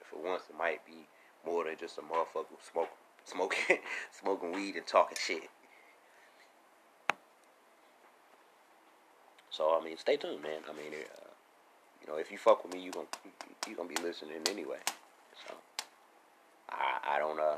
for 0.08 0.22
once, 0.22 0.42
it 0.48 0.56
might 0.56 0.84
be 0.86 1.06
more 1.44 1.64
than 1.64 1.76
just 1.78 1.98
a 1.98 2.02
motherfucker 2.02 2.46
smoke, 2.70 2.90
smoking, 3.24 3.78
smoking 4.12 4.52
weed 4.52 4.76
and 4.76 4.86
talking 4.86 5.16
shit. 5.20 5.50
So 9.50 9.76
I 9.76 9.84
mean, 9.84 9.96
stay 9.96 10.16
tuned, 10.16 10.42
man. 10.42 10.60
I 10.68 10.72
mean, 10.72 10.92
uh, 10.92 11.28
you 12.00 12.06
know, 12.06 12.18
if 12.18 12.30
you 12.30 12.38
fuck 12.38 12.62
with 12.62 12.72
me, 12.72 12.80
you 12.80 12.92
gonna 12.92 13.06
you 13.66 13.74
gonna 13.74 13.88
be 13.88 13.96
listening 13.96 14.36
anyway. 14.48 14.78
So 15.46 15.54
I 16.70 17.16
I 17.16 17.18
don't 17.18 17.40
uh 17.40 17.56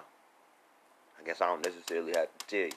I 1.20 1.26
guess 1.26 1.40
I 1.40 1.46
don't 1.46 1.64
necessarily 1.64 2.12
have 2.16 2.28
to 2.38 2.46
tell 2.46 2.60
you. 2.60 2.70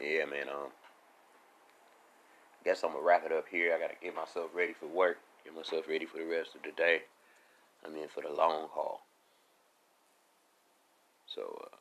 Yeah, 0.00 0.24
man. 0.24 0.48
Um, 0.48 0.70
I 2.60 2.64
guess 2.64 2.82
I'm 2.82 2.92
gonna 2.92 3.04
wrap 3.04 3.24
it 3.24 3.32
up 3.32 3.46
here. 3.50 3.74
I 3.74 3.78
gotta 3.78 3.94
get 4.02 4.14
myself 4.14 4.50
ready 4.54 4.72
for 4.72 4.86
work. 4.86 5.18
Get 5.44 5.54
myself 5.54 5.86
ready 5.88 6.06
for 6.06 6.18
the 6.18 6.24
rest 6.24 6.54
of 6.54 6.62
the 6.62 6.72
day. 6.72 7.02
I 7.84 7.88
mean, 7.88 8.08
for 8.08 8.22
the 8.22 8.30
long 8.32 8.68
haul. 8.72 9.02
So, 11.26 11.62
uh, 11.64 11.76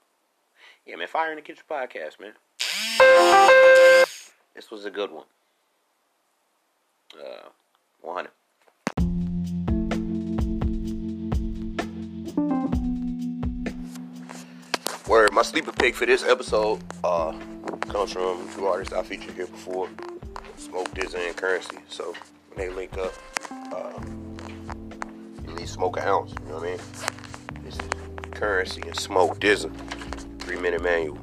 yeah, 0.85 0.95
man. 0.95 1.07
Fire 1.07 1.31
in 1.31 1.37
the 1.37 1.41
Kitchen 1.41 1.63
podcast, 1.69 2.19
man. 2.19 2.33
This 4.55 4.71
was 4.71 4.85
a 4.85 4.91
good 4.91 5.11
one. 5.11 5.25
Uh, 7.13 7.49
100. 8.01 8.31
Word, 15.07 15.31
my 15.31 15.41
sleeper 15.41 15.71
pick 15.71 15.95
for 15.95 16.05
this 16.05 16.21
episode 16.25 16.81
uh, 17.01 17.31
comes 17.87 18.11
from 18.11 18.45
two 18.53 18.65
artists 18.65 18.93
I 18.93 19.03
featured 19.03 19.35
here 19.35 19.47
before, 19.47 19.87
Smoke 20.57 20.89
DZA 20.89 21.27
and 21.27 21.35
Currency. 21.37 21.77
So 21.87 22.13
when 22.51 22.67
they 22.67 22.73
link 22.73 22.97
up, 22.97 23.13
uh, 23.71 24.01
at 25.47 25.55
least 25.55 25.75
smoke 25.75 25.95
an 25.95 26.03
ounce. 26.03 26.33
You 26.43 26.49
know 26.49 26.55
what 26.55 26.63
I 26.63 26.71
mean? 26.71 26.79
This 27.63 27.75
is 27.75 27.89
Currency 28.31 28.81
and 28.81 28.99
Smoke 28.99 29.39
DZA, 29.39 29.71
three 30.39 30.59
minute 30.59 30.83
manual. 30.83 31.17